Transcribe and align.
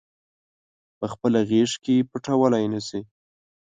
پخپله 0.99 1.39
غیږ 1.49 1.71
کې 1.83 1.95
پټولای 2.11 2.65
نه 2.73 2.79
شي 2.87 3.01